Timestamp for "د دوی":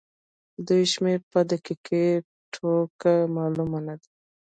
0.55-0.83